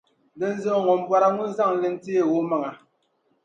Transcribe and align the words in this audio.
Dinzuɣu, 0.39 0.81
ŋun 0.85 1.01
bɔra 1.09 1.27
ŋun 1.35 1.51
zaŋ 1.57 1.71
li 1.81 1.89
n-teei 1.95 2.25
o 2.37 2.39
maŋa. 2.49 2.71